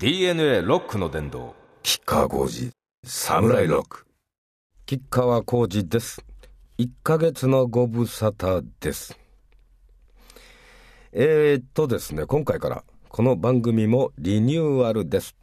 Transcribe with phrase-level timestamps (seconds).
[0.00, 2.70] DNA ロックの殿堂吉川浩司
[3.04, 4.06] サムライロック。
[4.86, 6.24] 吉川浩司です。
[6.78, 9.18] 1ヶ月のご無沙汰です。
[11.10, 15.34] えー、っとですね今回からこの番組もリニューアルです。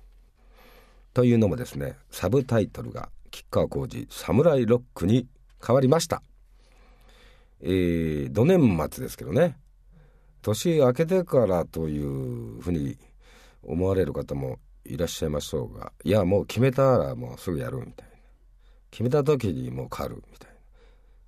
[1.13, 5.27] というのもですねサブタイトルが吉川浩司サムライロックに
[5.61, 6.23] 変わりました。
[7.59, 9.57] えー、土年末ですけどね。
[10.41, 12.97] 年明けてからというふうに
[13.65, 18.15] 思われる方もいらっしゃいましょうがいやもう決めたらもうすぐやるみたいな。
[18.91, 20.55] 決めた時にもう変わるみたいな。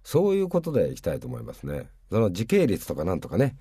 [0.03, 1.89] そういうことでいきたいと思いますね。
[2.09, 3.57] その時系列とかなんとかね。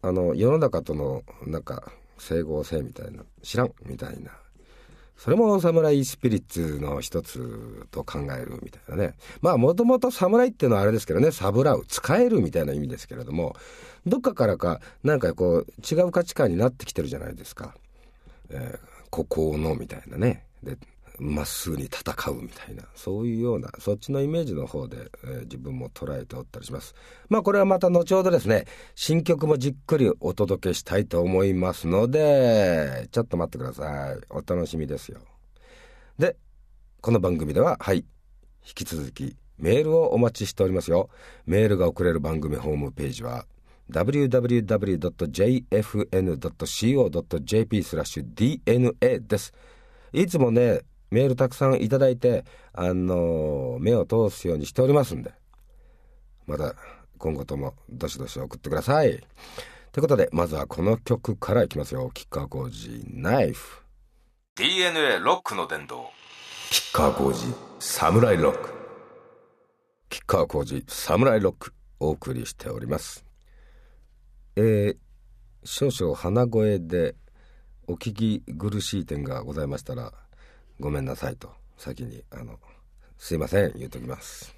[0.00, 4.30] あの世の中とのなんか整合性みたいな知らんみたいな。
[5.16, 9.14] それも侍スピリッツの一つと考えるみたいなね。
[9.40, 11.30] まあもともと侍っていうのはあれですけどね。
[11.30, 13.56] サブラウ使えるみたいな意味ですけれども
[14.06, 17.74] どっかからかなんかこう違う価値観になってきてるじゃないですか。
[18.52, 18.78] えー、
[19.10, 20.46] 孤高のみたいなね。
[20.62, 20.76] で
[21.18, 22.84] まっすぐに戦うみたいな。
[22.94, 26.94] そういうようなそっちのイメージの方で、えー、自分も捉えておったりします。
[27.28, 28.64] まあこれはまた後ほどですね。
[28.94, 34.20] 新曲もじっくりお届けしたいと思いますのでちょっと待ってください。
[34.30, 35.20] お楽しみですよ。
[36.18, 36.36] で
[37.00, 38.04] この番組でははい。
[38.64, 41.10] 引き続きメールをお待ちしておりますよ。
[41.46, 43.46] メールが送れる番組ホームページは
[43.92, 45.02] www.jfn.co.jp
[47.82, 49.54] スラッシュ DNA です。
[50.12, 55.32] いつもね、メールたくさんいただいて、あの目を通すようにしておりますんで、
[56.46, 56.74] また
[57.18, 59.22] 今後ともどしどし送ってください。
[59.92, 62.10] ということで、まずはこの曲からいきますよ。
[62.14, 63.82] キッカー工事ナイフ。
[64.56, 66.10] DNA ロックの殿堂
[66.70, 67.46] キッカー工事
[67.78, 68.70] サムライロック。
[70.08, 73.31] キッカー工事サムライロックお送りしております。
[74.54, 74.96] えー、
[75.64, 77.14] 少々鼻声で
[77.86, 80.12] お聞き苦しい点がございましたら
[80.78, 82.58] ごめんなさいと先にあの
[83.16, 84.54] すいません言うときます。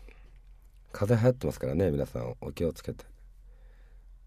[0.90, 3.04] 風邪流行ってますからね皆さんお気をつけて。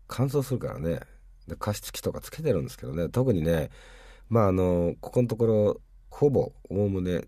[0.08, 1.02] 乾燥するからね。
[1.48, 3.10] で加湿器とかつけてるんですけどね。
[3.10, 3.70] 特にね
[4.30, 7.24] まああのここのところほぼおおむね、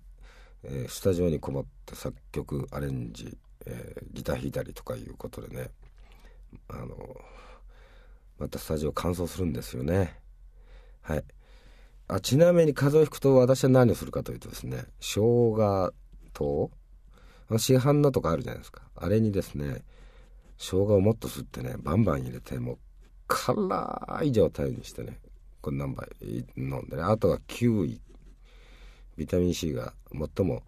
[0.63, 5.71] えー、スタジオにこもって作曲アレンジ、えー、ギター弾いたりとかいうことでね。
[6.69, 7.17] あの
[8.39, 10.19] またスタジオ乾燥するんですよね。
[11.01, 11.23] はい。
[12.07, 15.93] あちなみに風邪をひくと私は何をするかというとですね生姜
[16.33, 16.71] と
[17.57, 18.81] 市販のとかあるじゃないですか。
[18.95, 19.83] あれにですね
[20.57, 22.77] 生姜をもっと吸ってねバンバン入れてもう
[23.27, 25.19] 辛い状態にしてね
[25.61, 26.07] これ何杯
[26.57, 28.01] 飲んでねあとはキウイ。
[29.17, 30.63] ビタミン C が最も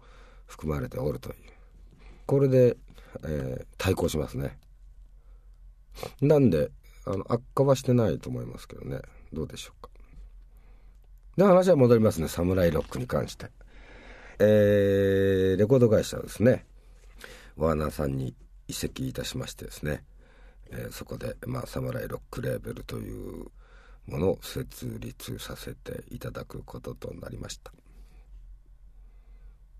[0.46, 1.36] 含まれておるという。
[2.26, 2.76] これで、
[3.24, 4.58] えー、対抗しますね。
[6.20, 6.70] なんで
[7.04, 9.00] あの悪化はしてないと思いますけどね。
[9.32, 9.90] どうでしょうか。
[11.36, 12.28] で話は戻りますね。
[12.28, 13.50] サムライロックに関して。
[14.38, 16.66] えー、レコード会社ですね。
[17.56, 18.34] ワーナーさんに
[18.68, 20.04] 移籍いたしましてですね、
[20.70, 23.46] えー、そこで、まあ、サムライロックレーベルという
[24.06, 27.72] ものを設立させていただくこととなりました。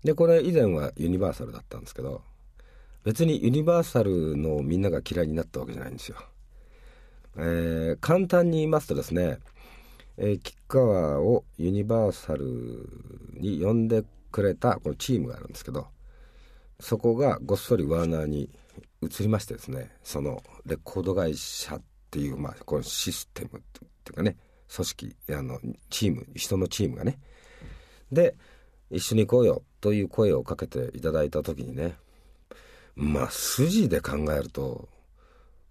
[0.03, 2.23] でこれ以前はユニバーサルだったんですけど
[3.05, 6.17] 別にユニバーサルのみんなが嫌いになったわけじゃないんですよ。
[7.37, 9.39] えー、簡単に言いますとですね、
[10.17, 12.45] えー、吉川をユニバーサル
[13.39, 15.87] に呼んでくれたこのチームがあるんですけど
[16.79, 18.49] そこがごっそりワーナーに
[19.01, 23.61] 移りましてですねそのレコード会社っていう、まあ、このシステムっ
[24.03, 24.37] ていうかね
[24.73, 27.19] 組織あのチーム人のチームがね
[28.11, 28.35] で
[28.89, 31.95] 一緒に行こうよという声をかけていただいた時にね
[32.95, 34.87] まあ筋で考えると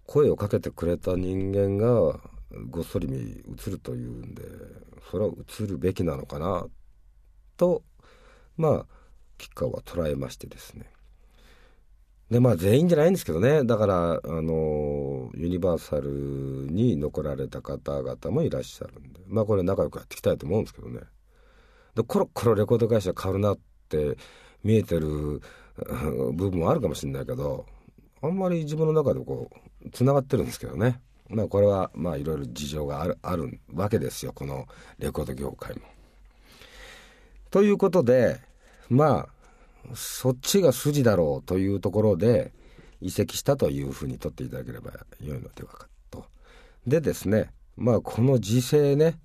[0.05, 2.19] 声をかけてくれた人間が
[2.69, 4.43] ごっそり映るというんで
[5.09, 5.31] それは
[5.61, 6.67] 映るべきなのかな
[7.57, 7.83] と
[8.57, 8.85] まあ
[9.37, 10.85] 吉川は捉えましてですね。
[12.29, 13.63] でまあ全員じゃないんですけどね。
[13.63, 16.09] だからあのユニバーサル
[16.71, 19.19] に残られた方々もいらっしゃるんで。
[19.27, 21.01] まあこれ仲良くやっていきたいと思うんですけどね。
[21.95, 23.59] でコロコロレコード会社変わるなっ
[23.89, 24.17] て
[24.63, 25.41] 見えてる
[26.33, 27.65] 部分もあるかもしれないけど
[28.21, 30.99] あんまり自分の中でこうつながってるんですけどね
[31.29, 34.67] まあこれはまあいろいろ事情があるあるわけですよこの
[34.99, 35.81] レコード業界も。
[37.49, 38.39] ということで
[38.89, 39.27] ま
[39.91, 42.51] あそっちが筋だろうというところで
[43.01, 44.91] 移籍したというふうに取っていただければ
[45.21, 46.25] 良いのではかと。
[46.87, 49.19] でですねまあこの時勢ね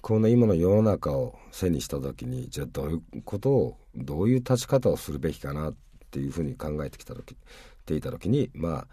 [0.00, 5.74] この今の世の中を背にした時にじゃあどういうことをどういう立ち方をするべきかなっ
[6.10, 7.36] ていうふうに考えてきた時っ
[7.84, 8.86] ていた時にまあ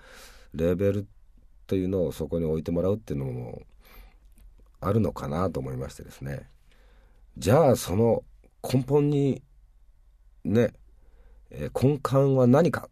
[0.53, 1.07] レベル
[1.67, 3.61] というのをそこに置いてもらうっていうのも
[4.81, 6.47] あるのかなと思いましてですね。
[7.37, 8.23] じゃあその
[8.63, 9.41] 根本に
[10.43, 10.73] ね、
[11.51, 12.89] えー根幹は何か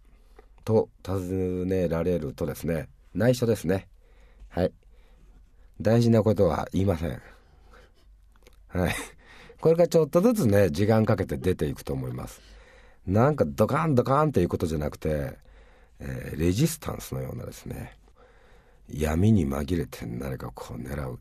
[0.63, 3.87] と尋ねられるとですね内緒ですね。
[4.49, 4.71] はい。
[5.79, 7.21] 大事なことは言いません。
[8.67, 8.95] はい。
[9.59, 12.41] これがちょっとずつね時間かけて出ていくと思います。
[13.05, 15.37] なんかドカンドカンっていうことじゃなくて、
[16.01, 17.97] えーレジスタンスのようなですね
[18.89, 21.19] 闇に紛れて何かこう狙う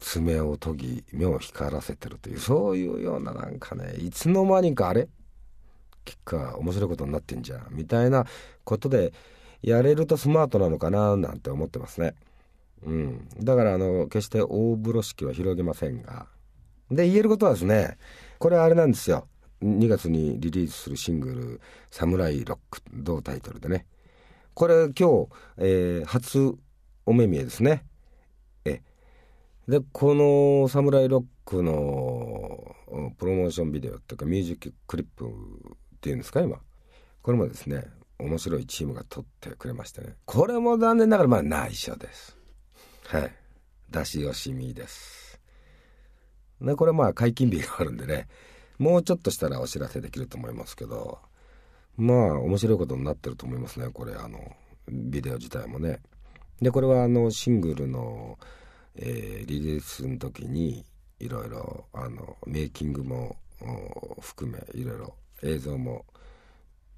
[0.00, 5.08] 爪を研ぎ目を光らせてるというそういうようななんかねいつの間にかあれ
[6.04, 8.24] キッカー面白いことになってんじゃんみたいな
[8.64, 9.12] ことで
[9.62, 12.14] やれるとスマートなのかななんて思ってますね。
[12.86, 16.26] うん、だからあの決して大風呂敷は広げませんが。
[16.90, 17.98] で言えることはですね
[18.38, 19.26] これはあれなんですよ。
[19.62, 21.60] 2月にリリースするシングル
[21.90, 23.86] 「サムライロック」同タイトルでね。
[24.54, 25.28] これ今日、
[25.58, 26.56] えー初
[27.06, 27.84] お目見えですね。
[28.64, 28.82] え。
[29.66, 36.60] でこの「サムライロック」のうんプロモーションビデオっていうかミュージッククリップっていうんですか今。
[37.22, 37.84] これもですね
[38.18, 40.16] 面白いチームが撮ってくれましてね。
[40.24, 42.36] これも残念ながらまあ内緒です。
[43.06, 43.34] はい。
[43.90, 45.40] 出し惜しみです。
[46.60, 48.28] でこれまあ解禁日があるんでね。
[48.78, 51.18] もうちょっとしたらお知らせできると思いますけど
[51.96, 54.38] まあ面白いことになってると思いますねこれあの
[54.90, 56.00] ビデオ自体もね。
[56.60, 58.38] でこれはあのシングルの、
[58.96, 60.84] えーリリースの時に
[61.20, 63.36] いろいろあのメイキングも
[64.20, 66.04] 含めいろいろ映像も、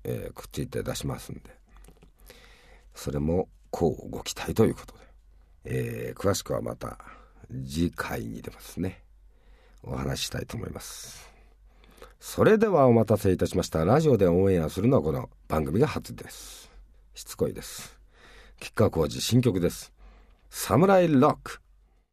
[0.05, 1.43] えーくっついて出しますんで。
[2.95, 5.01] それもこうご期待ということで、
[5.65, 6.99] えー詳しくはまた
[7.67, 9.03] 次回にでもですね
[9.83, 11.30] お話ししたいと思います。
[12.21, 13.87] それではお待たせいたしました。
[13.87, 16.71] ラジオでオンエアするのはこの番組が初です。
[17.15, 17.99] しつこいです。
[18.61, 19.91] 吉川浩司新曲です。
[20.51, 21.61] サムライロック。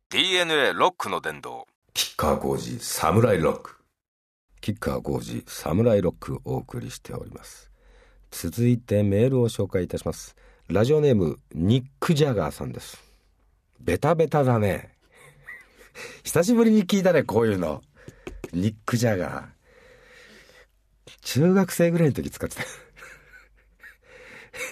[0.10, 1.68] DNA ロックの殿堂。
[1.94, 3.76] 吉川浩司サムライロック。
[4.62, 7.70] 吉川浩司サムライロックお送りしております。
[8.32, 10.38] 続いてメールを紹介いたします。
[10.70, 13.04] ラジオネームニック・ジャガーさんです。
[13.82, 14.96] ベタベタだね。
[16.24, 17.82] 久しぶりに聞いたねこういうの。
[18.54, 19.57] ニック・ジャガー
[21.22, 22.64] 中学生ぐらいの時使ってた。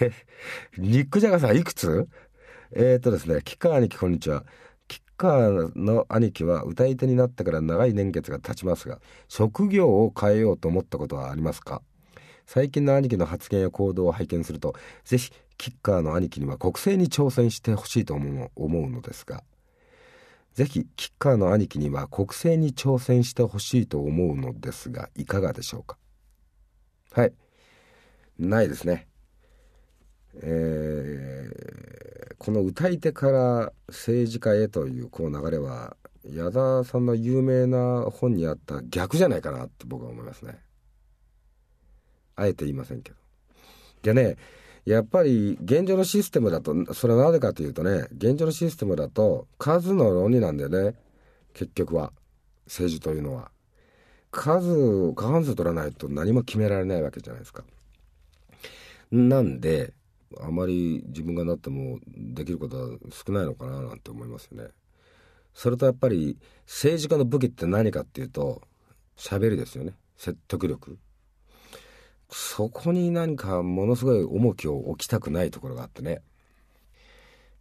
[0.78, 2.08] ニック・ジャガーさんいくつ？
[2.72, 4.44] えー、とですね吉川兄貴こんにちは。
[4.88, 11.82] 吉川の兄貴は歌い手になってから長い年月が経ちますが職業を変えようと思ったことはありますか？
[12.46, 14.74] 最近の兄貴の発言や行動を拝見すると
[15.04, 19.42] ぜひキッカーの兄貴には国政に挑戦してほしいと思う思うのですが。
[20.54, 25.98] ぜひキッカーの兄貴には国政に挑戦してほしいと思うのですがいかがでしょうか？
[27.16, 27.32] はい。
[28.38, 29.08] ないですね。
[30.42, 31.86] えー
[32.38, 35.96] この歌い手から政治家へというこう流れは
[36.30, 40.58] 矢田さんの有名な本にあった逆じゃないかなって僕は思いますね。
[42.36, 43.16] あえて言いませんけど。
[44.02, 44.36] でね
[44.84, 50.94] やっぱり現状のシステムだとそれはなぜかというとね現状のシステムだと数の論理なんだよね
[51.54, 52.12] 結局は
[52.66, 53.50] 政治というのは。
[54.36, 57.64] 数過半数取らないと何も決められないわけじゃないですか。
[59.10, 59.94] なんで
[60.38, 64.68] あまり自分がなってもできることは少ないのかななんて思いますよね。
[65.54, 66.36] それとやっぱり
[66.66, 68.60] 政治家の武器って何かっていうと
[69.16, 69.94] 喋りですよね。
[70.18, 70.98] 説得力。
[72.30, 76.20] そこに何かものすごい重きを置きたくないところがあってね、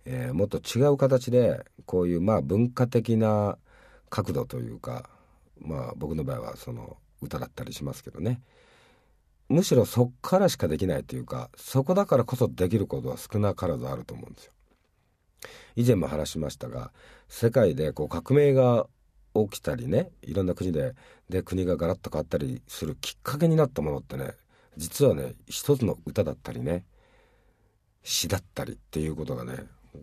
[0.03, 3.57] えーもっと違う形でこういうまあ文化的な
[4.09, 5.09] 角度というか
[5.59, 8.41] まあ僕の場合はその歌だったりしますけどね
[9.49, 14.51] むしろそっからしかできないというかそこだからこそできることは少なからずあると思うんですよ。
[15.75, 16.91] 以前も話しましたが
[17.27, 18.87] 世界でこう革命が
[19.35, 20.95] 起きたりねいろんな国で
[21.29, 24.31] で国がガラッと変わったりするきっかけになったものってね
[24.77, 26.85] 実はね一つの歌だったりね
[28.03, 29.57] 詩だったりっていうことがね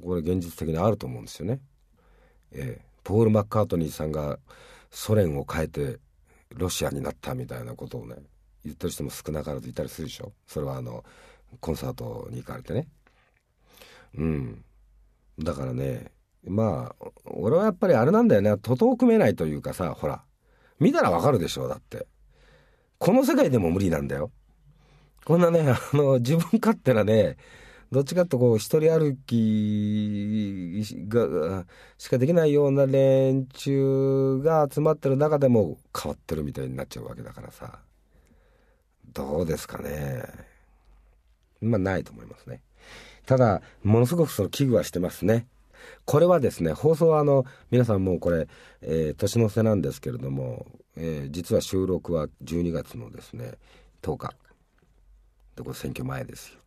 [0.04, 1.60] これ現実的にあると思うんですよね。
[2.52, 4.38] ええポール・マッカートニーさんが
[4.92, 5.98] ソ連を変えて
[6.50, 8.14] ロシアになったみたいなことをね
[8.64, 10.32] 言ってる人も少なからずいたりするでしょ。
[10.46, 11.02] それはあの
[11.60, 12.86] コンサートに行かれてね。
[14.16, 14.64] うん。
[15.38, 16.12] だからね
[16.46, 18.56] まあ俺はやっぱりあれなんだよね。
[18.58, 20.22] 徒党組めないというかさほら。
[20.78, 22.06] 見たらわかるでしょだって。
[22.98, 24.30] この世界でも無理なんだよ。
[25.24, 27.36] こんなねあの自分勝手なね
[27.92, 31.66] どっちかとこう一人歩きが
[31.98, 37.80] しかできないような連中が集まってる中でも変わってるみたいになっちゃうわけだからさ。
[39.12, 40.22] どうですかね。
[41.60, 42.62] まあないと思いますね。
[43.26, 45.46] ただものすごくその危惧はしてますね。
[46.06, 48.48] これはですね放送はあの皆さんもうこれ、
[48.80, 50.64] えー、年の瀬なんですけれども、
[50.96, 53.52] えー、実は収録は12月のですね
[54.00, 54.34] 10日。
[55.56, 56.61] でこれ選挙前ですよ。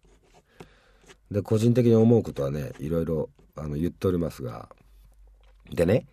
[1.36, 4.70] で個人的に思うことはねいろいろあの言っておりますが
[5.70, 6.06] でね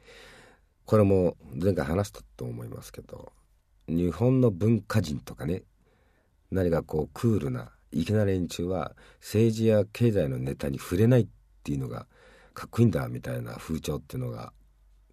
[0.84, 3.30] これも前回話したと思いますけど
[3.86, 5.62] 日本の文化人とかね
[6.50, 11.26] 何かこうクールな粋な連中は政治や経済のネタに触れないっ
[11.62, 12.08] ていうのが
[12.52, 14.52] かっこいいんだみたいな風潮っていうのが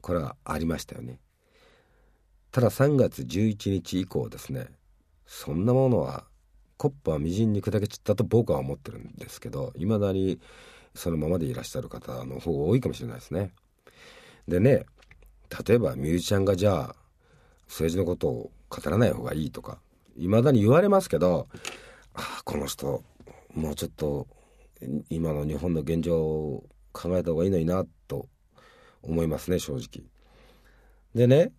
[0.02, 1.20] これはありましたよね。
[2.52, 4.66] ただ3月11日以降ですね
[5.28, 6.24] そんなものは
[6.80, 10.40] コップはみじんに砕け散ったと僕は思ってるんですけどいまだに
[10.96, 13.52] そのままでいらっしゃる方の方が多いかもしれないですね。
[14.48, 14.86] でね
[15.68, 16.96] 例えばミュージシャンがじゃあ
[17.68, 19.80] 政治のことを語らない方がいいとか
[20.18, 21.50] いまだに言われますけど
[22.14, 23.04] あこの人
[23.54, 24.28] もうちょっと
[25.10, 28.30] 今の日本の現状を考えた方がいいのになと
[29.02, 30.06] 思いますね正直。
[31.14, 31.52] でね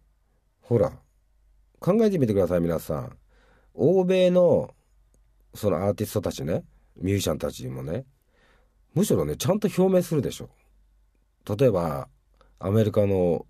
[0.62, 0.92] ほら
[1.78, 3.16] 考えてみてください皆さん。
[3.74, 4.74] 欧米の
[5.54, 6.64] そのアーティストたちね
[6.96, 8.04] ミュージシャンたちもね
[8.94, 10.50] むしろねちゃんと表明するでしょ。
[11.56, 12.08] 例えば
[12.58, 13.46] アメリカの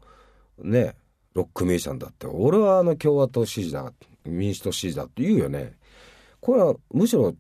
[0.59, 0.95] ね
[1.35, 3.93] ロックミュージシャンだって俺はあの共和党支持だ
[4.25, 5.77] 民主党支持だって言うよね。
[6.41, 7.35] これはむしろあ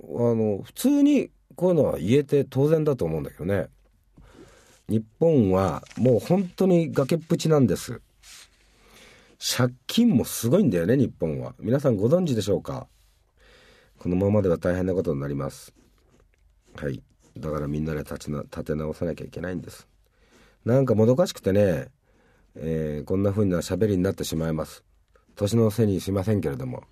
[0.00, 3.68] の普通にこういうのは言えて当然だと思うんだけどね。
[4.88, 8.00] 日本はもう本当に崖っぷちなんです。
[9.38, 11.54] 借金もすごいんだよね、日本は。
[11.60, 12.88] 皆さんご存知でしょうか？
[13.98, 15.74] このままでは大変なことになります。
[16.76, 17.02] はい。
[17.36, 19.88] だからみんなで立ちな立て直さなきゃいけないんです。
[20.64, 21.88] なんかもどかしくてね、
[22.56, 24.84] えー、こんな風な喋りになってしまいます。
[25.36, 26.84] 年の瀬にしませんけれども。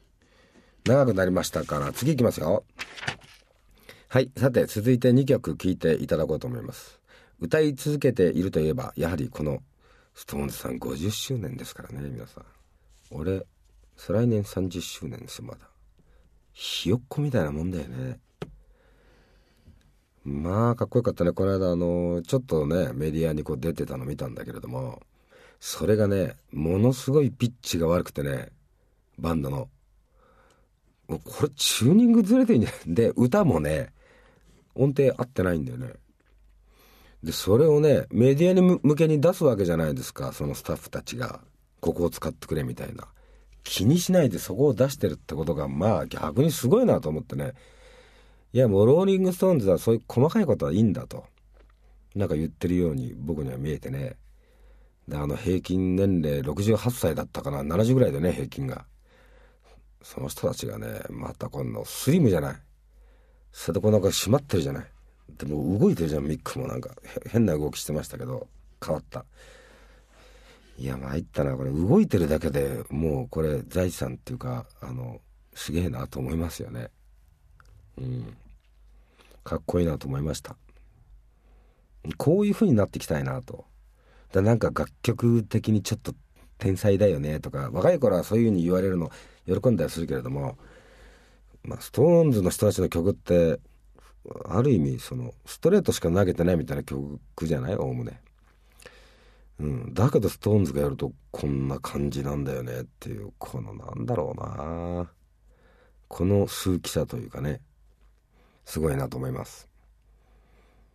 [0.84, 2.64] 長くなりましたから、次行きますよ。
[4.08, 4.30] はい。
[4.36, 7.00] さて、続いて2曲聴いていただこうと思います。
[7.40, 9.62] 歌い続けているといえば、やはりこの、
[10.14, 12.44] ストーンズさん50周年ですからね、皆さん。
[13.10, 13.44] 俺、
[13.96, 15.75] 再来年30周年ですよ、まだ。
[16.58, 18.18] ひよっこみたいなもんだよね。
[20.25, 21.32] まあ、かっこよかったね。
[21.32, 25.02] この間、あの、ちょっとね、メディアにこう出てたの見たんだけれども、
[25.60, 28.52] それがね、ものすごいピッチが悪くてね、
[29.18, 29.68] バンドの。
[31.08, 32.94] もうこれチューニングずれてんじゃん。
[32.94, 33.92] で、歌もね、
[34.75, 35.92] 音程合ってないんだよね。
[37.22, 41.42] で、それをね、メディアに向けに出すわけじゃないですか、そのスタッフたちが。
[41.80, 43.06] ここを使ってくれみたいな。
[43.66, 47.52] 気にしないでそこを出してるってことが、まあ逆にすごいなと思ってね。
[48.52, 51.25] いや、もうローリングストーンズはそういう細かいことはいいんだと。
[52.14, 54.16] なんか言ってるように僕には見えてね。
[55.08, 58.87] で、あの平均年齢68歳だったかな、70ぐらいでね、平均が。
[60.02, 62.56] その人たちがね、またこのスリムじゃない。
[63.50, 64.87] それでこうなんか締まってるじゃない。
[65.38, 66.90] でも動いてるじゃんミックもなんか
[67.28, 68.46] 変な動きしてましたけど
[68.85, 69.25] 変わった
[70.78, 71.71] いや参ったなこれ。
[71.71, 75.21] 動いてるだけでもうこれ財産っていうかあの
[75.54, 76.90] すげえなと思いますよね。
[77.99, 78.37] うん。
[79.42, 80.56] かっこいいなと思いました。
[82.18, 83.64] こういう風になってきたいなと。
[84.33, 86.14] だなんか楽曲的にちょっと
[86.59, 89.11] 天才だよねとか若い頃はそういう風に言われるの
[89.47, 90.59] 喜んだりするけれども
[91.62, 93.61] まあストーンズの人たちの曲って
[94.47, 97.76] ある意味そのストレートしか投げてないみたいな曲じゃない？
[97.76, 98.21] おおむね。
[99.58, 105.10] うん、だけどストーンズがやるとこんな感じなんだよねっていうこのなんだろうな。
[106.08, 107.60] この数奇さというかね。
[108.64, 109.68] すごいなと思います。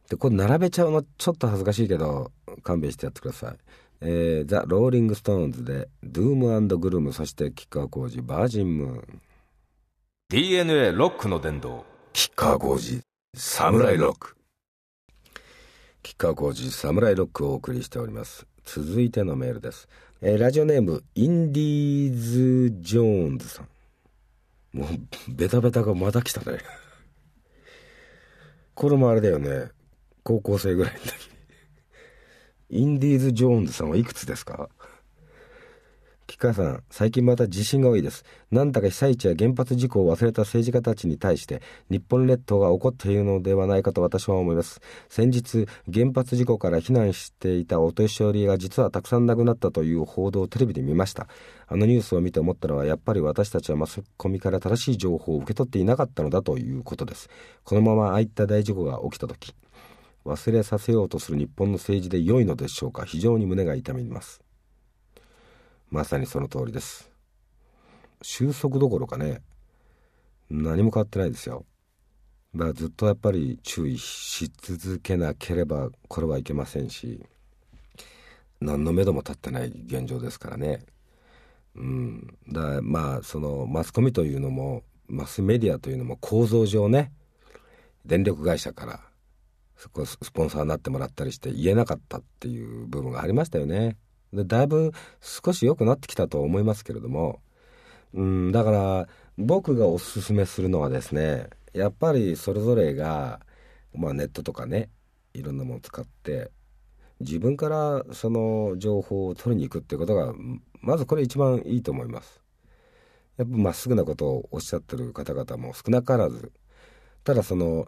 [0.09, 2.31] でこれ並べちゃうのちょっと恥ずかしいけど
[2.63, 3.57] 勘弁してやってください。
[4.01, 9.21] えー、ザ・ローリング・ストーンズで Doom and Gloom そして吉川晃司 Virgin Moon。
[10.29, 11.85] DNA ロックの殿堂。
[12.13, 13.01] 吉川晃司
[13.35, 14.35] Samurai Rock。
[16.03, 19.87] 吉川晃司 Samurai Rock をお送りしております続いてのメールです、
[20.21, 22.13] えー、ラジオネームインディー
[22.69, 23.67] ズ・ジョーンズさん。
[24.77, 24.87] もう
[25.27, 26.59] ベタベタがまた来たね。
[28.73, 29.69] これもあれだよね。
[30.23, 31.11] 高校生ぐらいの時。
[32.69, 34.69] インディーズ・ジョーンズさんはいくつですか？
[36.31, 38.23] 吉川さん、最近また地震が多いです。
[38.51, 44.79] なんだか被災地や原発事故を忘れた政治家たちに対して、日本列島が起こっているのではないかと私は思います。
[45.09, 51.27] 先日、原発事故から避難していたお年寄りが実はたくさん亡くなったという報道をテレビで見ました。
[51.67, 57.29] あのニュースを見て思ったのは、やっぱり私たちはマスコミから正しい情報を受け取っていなかったのだということです。
[57.65, 59.53] このままああいった大事故が起きた時、
[60.23, 63.03] 忘れさせようとする日本の政治で良いのでしょうか？
[63.03, 64.41] 非常に胸が痛みます。
[65.91, 67.11] まさにその通りです
[68.23, 69.41] 収束どころかね
[70.49, 71.65] 何も変わってないですよ
[72.53, 77.25] まあ、ずっとやっぱり注意し続けなければこれはいけませんし
[78.59, 80.85] 何の目処も立ってない現状ですからね。
[81.75, 87.13] うん、だまあそのマスコミというのもマスメディアというのも構造上ね
[88.05, 88.99] 電力会社から
[89.77, 93.95] そこスポンサーになってもらったりして言えなかったっていう部分がありましたよね。
[94.33, 97.41] でだいぶ少し良くなってきたと思いますけれども、
[98.13, 99.07] うん、だから
[99.37, 103.39] 僕がおすすめするのはですねやっぱりそれぞれが、
[103.93, 104.89] まあ、ネットとかね
[105.33, 106.51] いろんなものを使って
[107.19, 110.33] 自分からその情報を取りに行くってことが
[110.81, 112.41] まずこれ一番いいと思います。
[113.37, 116.51] やっぱまっすぐなことをおっしゃってる方々も少なからず
[117.23, 117.87] ただその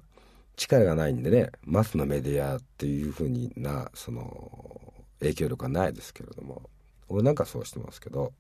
[0.56, 6.70] 力がないんでねマスのメディアっていうふうになその影響力はないですけれども
[7.10, 8.34] 俺なんかそうしてますけど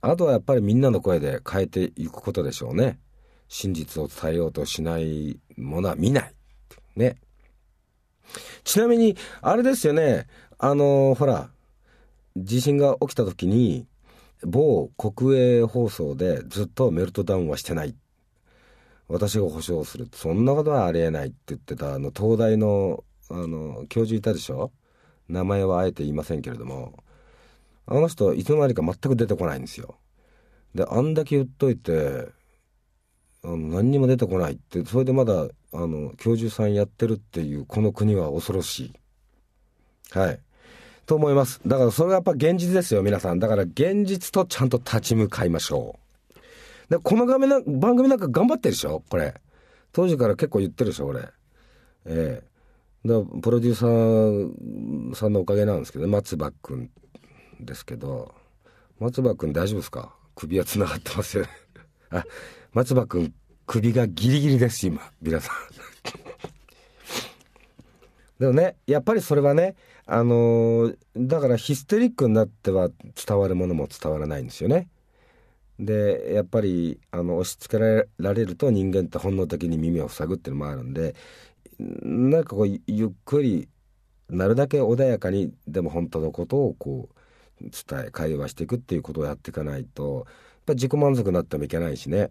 [0.00, 2.98] あとはやっぱりみんなの声で変えていくことでしょうね。
[3.48, 6.34] 真実を伝えようとしないものは見ない
[6.96, 7.16] ね。
[8.64, 10.26] ちなみにあれですよね。
[10.58, 11.50] あのほら
[12.36, 13.86] 地震が起きた時に
[14.42, 17.94] 某国営放送でずっとメルトダウンはしてない。
[19.08, 20.08] 私が保証する。
[20.14, 24.70] そんなことはありえないって言ってたあの東大のあの教授いたでしょ。
[25.30, 26.94] 名前はあえて言いませんけれども
[27.86, 29.96] あの人はいつの間にか全く出てこないんですよ。
[30.74, 32.28] であんだけ言っといて
[33.42, 38.92] あの何にも出てこないってそれでまだあの教授さんやってるっていうこの国は恐ろしい。
[40.12, 40.40] はい。
[41.06, 41.60] と思います。
[41.66, 43.38] だからそれはやっぱ現実ですよ皆さん。
[43.38, 46.90] だから現実とちゃんと立ち向かいましょう。
[46.90, 49.34] でこの画面な番組なんか頑張ってるでしょこれ。
[49.92, 51.20] 当時から結構言ってるでしょ俺
[52.06, 52.49] ええ。
[53.04, 56.90] だプロデューサーさんのおかげなんですけど松葉君
[57.60, 58.34] ですけど。
[59.00, 60.14] 松葉君大丈夫ですか？
[60.34, 61.48] 首はつがってますよね。
[62.10, 62.24] あ
[62.72, 63.32] 松葉君
[63.66, 65.00] 首がギリギリです今。
[65.22, 65.56] 皆さん。
[68.38, 69.74] でもねやっぱりそれはね
[70.06, 72.90] あのー、だからヒステリックになっては
[73.26, 74.88] 伝わるものも伝わらないんですよね。
[75.78, 77.82] でやっぱりあの押し付け
[78.18, 81.14] られると人間って本能的に耳を塞ぐっていうのもあるんで
[82.02, 83.68] なんかこうゆっくり
[84.28, 87.08] なるだけ穏やかにでも本当のことをこ
[87.60, 90.24] う伝え会話していくっていうことをやっていかないとやっ
[90.66, 92.30] ぱ自己満足になってもいけないしね。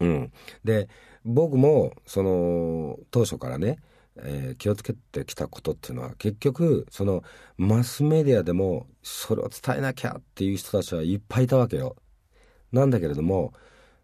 [0.00, 0.32] うん、
[0.64, 0.88] で
[1.24, 3.78] 僕もその当初からね
[4.16, 7.22] えー、気をつけてきたことっていうのは結局その
[7.56, 11.96] マスメディアでもそれを伝えなきゃっていう人たちはいっぱいいたわけよ。
[12.72, 13.52] なんだけれども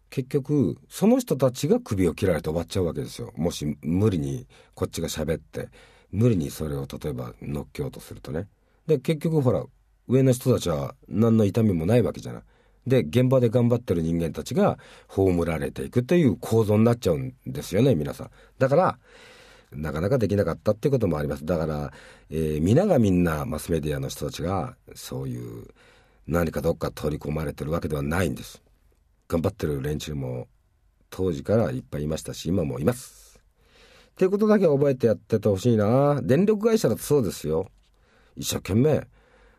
[0.09, 3.31] 結局その人たちが首を切られて終わっちゃうわけですよ。
[3.35, 5.69] もし無理にこっちが喋って
[6.11, 8.47] 無理にそれを例えば乗っけようとするとね。
[8.87, 9.63] で結局ほら
[10.07, 12.43] 上の人たちは何の痛みもないわけじゃない。
[12.87, 18.31] で現場で頑張ってる人間たちが葬られていくという構造になっちゃうんですよね皆さん。
[18.57, 18.99] だから
[19.71, 21.45] なかなかできなかったっていうこともあります。
[21.45, 21.93] だから、
[22.31, 25.67] えー、皆がみんなマスメディアの人たちがそういう
[26.27, 28.63] 何かどっか取り込まれてるわけではないんです。
[29.29, 30.47] 頑張ってる連中も
[31.11, 33.39] 当時からいっぱいいましたし、今もいます。
[34.09, 36.19] っていうことだけ覚えてやっててほしいな。
[36.23, 37.69] 電力会社だとそうですよ。
[38.35, 39.07] 一生懸命、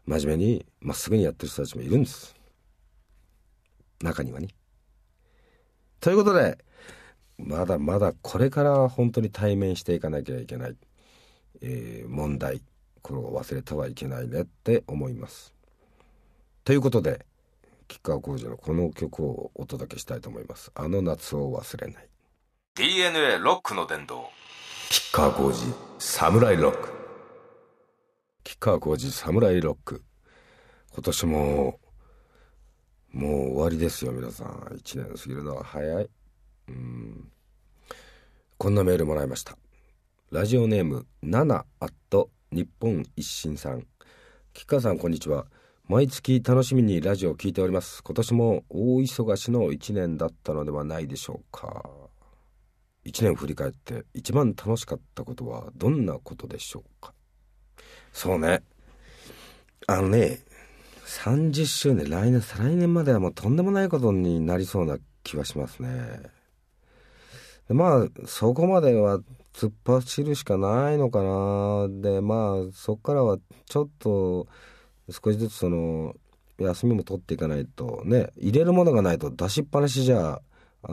[0.07, 2.35] 真面目に、まっすぐにやってる人たちもいるんです。
[4.03, 4.49] 中にはね。
[6.01, 6.59] ということで、
[7.39, 10.77] まだまだこれから本当に対面していかなきゃいけない、
[11.63, 12.61] えー、問題
[13.03, 15.55] これを忘れてはいけないねって思います。
[16.65, 17.25] ということで
[17.91, 20.71] 吉川晃司のこの曲をお届けしたいと思います。
[20.77, 22.09] あの夏を忘れない。
[22.77, 24.31] DNA ロックの殿堂。
[24.89, 26.89] 吉川晃司サムライロック。
[28.45, 30.05] 吉川晃司サムライロック。
[30.93, 31.81] 今年も
[33.11, 34.47] もう終わりですよ皆さん。
[34.77, 36.11] 1年過ぎるのは早い。
[36.69, 37.33] うん
[38.57, 39.57] こんなメールもらいました
[40.31, 43.85] ラジオネーム7アット日本一新さん
[44.53, 45.47] 吉川さんこんにちは
[45.91, 48.05] 毎月楽しみにラジオを聞いております。
[48.05, 51.85] 今年も大忙しの1年だったのではないでしょうか。
[53.05, 57.13] 1年振り返って一番楽しかったことはどんなことでしょうか。
[58.13, 58.63] そうね。
[59.89, 60.39] あのね
[61.07, 65.91] 30周年来年再来年まではもうとんでもないことになりそうな気はしますね。
[67.69, 69.19] まあそこまでは
[69.53, 71.89] 突っ走るしかないのかな。
[72.01, 74.47] でまあそこからはちょっと
[75.11, 76.15] 少しずつその
[76.59, 80.41] 休みも取っていかないとね入れるものがないと出しっぱなしじゃ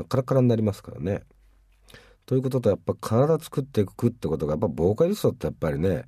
[0.09, 1.23] カラカラになりますからね。
[2.25, 6.03] ということとやっぱ体作っていくってことがやっぱボーカリストってやっぱりね、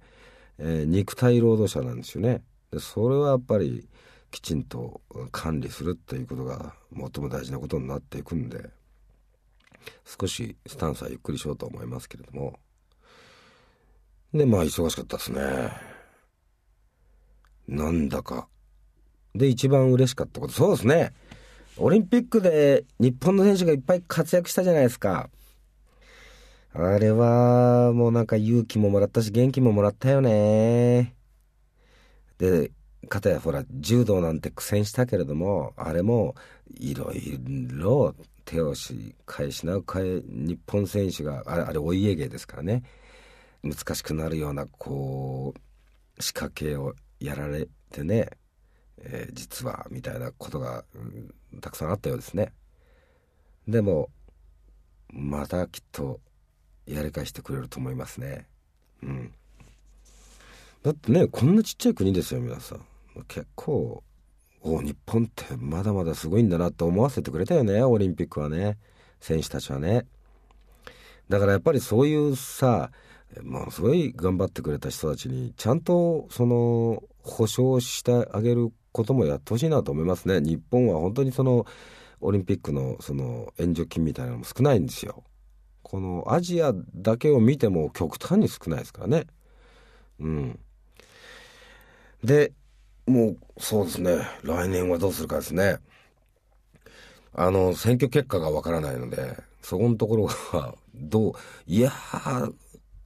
[0.58, 2.44] えー、肉体労働者なんですよね。
[2.72, 3.88] でそれはやっぱり
[4.32, 5.00] きちんと
[5.32, 8.80] 管理するっていうことが最も大事なことになっていくんで。
[10.06, 12.60] 少しスタンスはゆっくりしようと思いますけれども
[14.34, 15.42] でまあ忙しかったですね
[17.70, 18.48] なんだか。
[19.36, 20.54] で一番嬉しかったこと。
[20.54, 21.14] そうですね。
[21.78, 25.30] オリンピックで日本の選手がいっぱい活躍したじゃないですか。
[26.74, 31.16] あれはもうなんか勇気ももらったし元気ももらったよね。
[32.38, 32.72] で
[33.08, 36.36] かたやほら柔道なんて苦戦したけれどもあれも
[36.80, 37.40] いろい
[37.72, 42.84] ろ手をし返しなうかえ日本選手があれあれお家芸ですからね。
[43.64, 48.30] 難しくなるようなこう仕掛けをやられてね、
[49.02, 52.54] えー、実はみたいなことが、うん、たくさんあったようですね。
[53.68, 54.10] でも
[55.12, 56.20] またきっと
[56.86, 58.48] やり返してくれると思いますね。
[59.04, 59.34] うん。
[60.84, 62.86] だってねこんなちっちゃい国ですよ皆さん。
[63.28, 64.04] 結構
[64.62, 68.78] お日本ってまだまだすごいんだなって思わせてくれたよねオリンピックはね
[69.20, 70.06] 選手たちはね。
[71.30, 72.92] だからやっぱりそういうさ
[73.44, 80.40] もうすごい頑張ってくれた人たちにちゃんとその保証してあげることもやってほしいなと思いますね。
[80.42, 81.66] 日本は本当にその
[82.22, 85.24] オリンピックのその援助金みたいなのも少ないんですよ。
[85.84, 89.28] このアジアだけを見ても極端に少ないですからね。
[90.20, 90.60] うん。
[92.24, 92.52] で
[93.08, 94.18] もうそうですね。
[94.44, 95.78] 来年はどうするかですね。
[97.34, 101.34] あの選挙結果がわからないのでそこのところが どう
[101.68, 102.54] いやー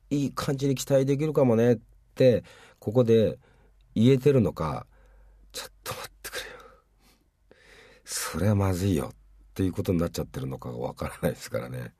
[0.10, 1.80] いい感じに期待できるかもねっ
[2.16, 2.44] て
[2.80, 3.38] ここで
[3.96, 4.86] 言えてるのか
[5.52, 6.46] ちょっと待ってくれよ。
[8.04, 9.12] それはまずいよ。
[9.14, 9.16] っ
[9.54, 11.94] ていうことになっちゃってるのかがわからないですからね。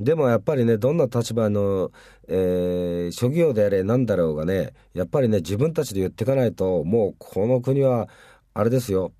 [0.00, 1.92] でもやっぱりねどんな立場の、
[2.26, 8.08] えー、職業であれ何だろうがねやっぱりね自分たちで言っていかないともうこの国は
[8.54, 9.12] あれですよ。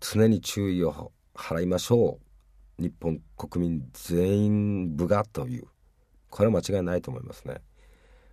[0.00, 2.18] 常に注意を払いましょ
[2.78, 2.82] う。
[2.82, 5.64] 日本国民全員部がという。
[6.28, 7.62] これは間違いないと思いますね。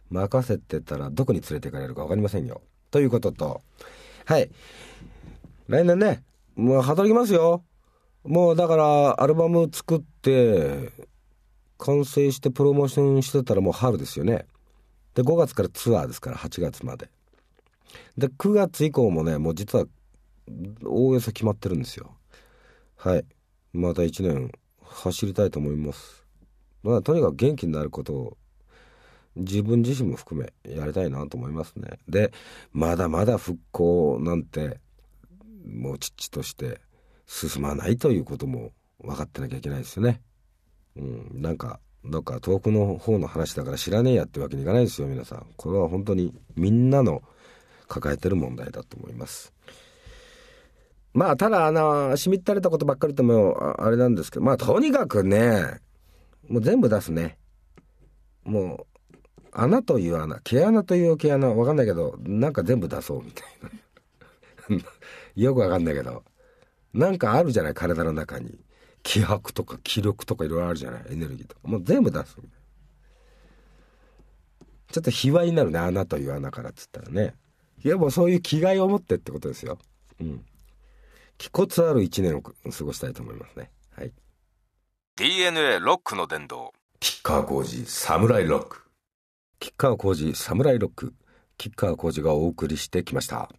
[0.10, 2.62] 任せてたらどこに連れて行かれるか分かりませんよ。
[2.94, 3.62] ということと。
[4.26, 4.52] はい。
[5.68, 6.24] 来年ね
[6.56, 7.64] もう働きますよ。
[8.24, 10.92] もうだからアルバム作って
[11.80, 14.46] 完成してプロモーションしてたらもう春ですよね。
[15.16, 17.10] で5月からツアーですから8月まで。
[18.16, 19.86] で9月以降もねもう実は
[20.86, 22.16] おおよそ決まってるんですよ。
[22.96, 23.26] はい。
[23.74, 24.52] また1年
[24.84, 26.24] 走りたいと思います。
[26.84, 28.38] まあ、とにかく元気になることを
[29.36, 32.00] 自分自身も含めやりたいなと思いますね。
[32.08, 32.32] で
[32.72, 34.80] まだまだ復興なんて
[35.66, 36.82] もうちっちとして
[37.26, 40.22] 進まないということも分かってなきゃいけないですよね。
[40.96, 45.48] うん、なんかどっか遠くの方の話だから知らねえやってわけにいかないですよ皆さん。
[45.56, 47.24] これは本当にみんなの
[47.88, 49.54] 抱えてる問題だと思います。
[51.14, 55.80] まあただあのしみったれたことばっかりともあれなんですけどまあとにかくね
[56.50, 57.38] もう全部出すね
[58.44, 58.93] もう
[59.56, 63.46] 穴という穴毛穴という毛穴わかんないけどなんか全部出そうみたい
[64.70, 64.80] な。
[65.36, 66.24] よくわかんないけど。
[66.94, 68.60] なんかあるじゃない体の中に。
[69.02, 71.62] 気迫とか気力とかいろいろあるじゃないエネルギーとか。
[71.68, 72.38] もう全部出す
[74.92, 77.36] ちょっと卑猥になるね穴という穴からっつったらね。
[77.84, 79.78] いやもうそういう気概を持ってってことですよ。
[80.22, 80.46] うん。
[81.38, 83.72] 気骨ある一年を過ごしたいと思いますね。
[85.16, 86.74] DNA ロックの殿堂。
[87.00, 88.83] 吉川浩司サムライロック
[89.64, 91.14] 吉川浩司サムライロック
[91.58, 93.50] 吉川浩司がお送りしてきました。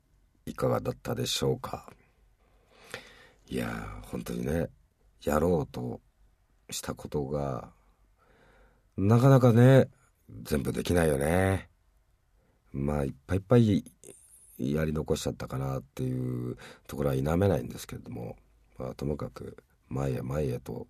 [0.45, 1.91] いかがだったでしょうか？
[3.49, 4.69] いや本当にね
[5.23, 6.03] やろうと
[6.69, 7.71] したことが
[8.99, 9.89] なかなかね
[10.43, 11.71] 全部できないよね。
[12.75, 13.85] まあいっぱいいっぱい
[14.59, 18.37] やり残しちゃったかなっていうところは否めないんですけれども、
[18.77, 19.57] まあ、ともかく
[19.89, 20.87] 前へ前へと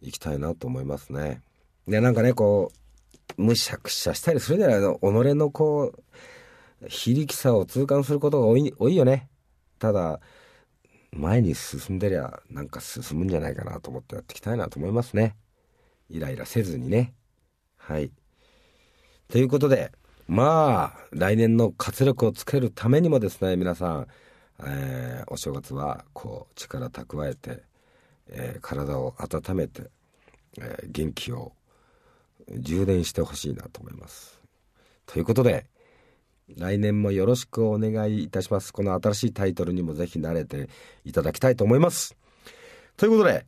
[0.00, 1.42] 行きたいなと思いますね。
[1.86, 2.79] でなんかねこう
[3.40, 5.02] むしゃくしゃしたりするじゃないの己
[5.34, 9.28] のこう非力さを痛感することが多い多いよね。
[9.78, 10.20] ただ
[11.12, 15.36] 前に進んでりゃなんか進むんじゃないかなと思ってやっていきたいなと思いますね。
[16.08, 17.14] イライラせずにね。
[17.76, 18.12] はい。
[19.28, 19.92] ということで
[20.28, 24.06] まあ来年の活力をつけるためにもですね皆さん、
[24.64, 27.70] えー、お正月はこう力蓄えて
[28.30, 29.90] えー、体を温めて、
[30.58, 31.52] えー、元気を
[32.48, 34.40] 充電してほしいなと思います。
[35.06, 35.66] ということで
[36.56, 38.72] 来年もよろしくお願いいたします。
[38.72, 40.68] この新しいタイトルにもぜひ慣れて
[41.04, 42.16] いただきたいと思います。
[42.96, 43.46] ということで、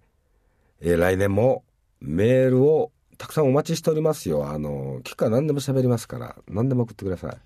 [0.80, 1.64] えー、来年も
[2.00, 4.48] メールをたくさんお待ちしておりますよ。
[4.48, 7.36] あの、期間何でも喋りますから、何でも送ってください。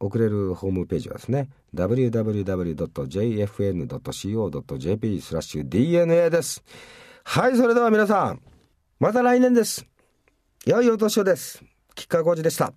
[0.00, 2.80] 送れるホームページはですね www.jfn.co.jp
[5.20, 6.64] スラッシュ DNA です
[7.24, 8.42] はい、それでは皆さん、
[9.00, 9.86] また来年です。
[10.66, 11.62] 良いお年をです。
[11.94, 12.72] 吉川浩司でした。